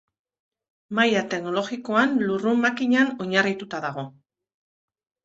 Maila 0.99 1.19
teknologikoan 1.33 2.15
lurrun-makinan 2.29 3.13
oinarrituta 3.27 3.83
dago. 3.85 4.07